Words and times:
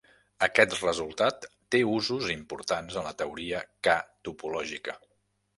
Aquest 0.45 0.71
resultat 0.77 1.45
té 1.75 1.83
usos 1.91 2.31
importants 2.37 2.99
en 3.03 3.07
la 3.11 3.15
teoria 3.23 3.63
K 3.89 3.99
topològica. 4.29 5.01